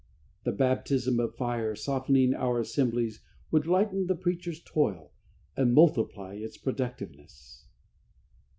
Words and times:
The 0.45 0.51
baptism 0.51 1.19
of 1.19 1.35
fire 1.35 1.75
softening 1.75 2.33
our 2.33 2.59
assemblies 2.59 3.19
would 3.51 3.67
lighten 3.67 4.07
the 4.07 4.15
preacher's 4.15 4.59
toil 4.59 5.11
and 5.55 5.75
multiply 5.75 6.33
its 6.33 6.57
productiveness. 6.57 7.67